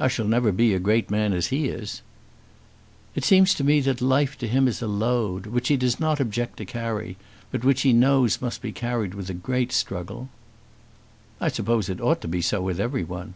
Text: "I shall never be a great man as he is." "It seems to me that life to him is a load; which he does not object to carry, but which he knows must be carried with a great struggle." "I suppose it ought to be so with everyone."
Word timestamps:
"I 0.00 0.08
shall 0.08 0.24
never 0.26 0.52
be 0.52 0.72
a 0.72 0.78
great 0.78 1.10
man 1.10 1.34
as 1.34 1.48
he 1.48 1.66
is." 1.68 2.00
"It 3.14 3.24
seems 3.26 3.52
to 3.52 3.62
me 3.62 3.80
that 3.80 4.00
life 4.00 4.38
to 4.38 4.48
him 4.48 4.66
is 4.66 4.80
a 4.80 4.86
load; 4.86 5.44
which 5.44 5.68
he 5.68 5.76
does 5.76 6.00
not 6.00 6.18
object 6.18 6.56
to 6.56 6.64
carry, 6.64 7.18
but 7.50 7.62
which 7.62 7.82
he 7.82 7.92
knows 7.92 8.40
must 8.40 8.62
be 8.62 8.72
carried 8.72 9.12
with 9.12 9.28
a 9.28 9.34
great 9.34 9.70
struggle." 9.70 10.30
"I 11.42 11.48
suppose 11.48 11.90
it 11.90 12.00
ought 12.00 12.22
to 12.22 12.28
be 12.28 12.40
so 12.40 12.62
with 12.62 12.80
everyone." 12.80 13.34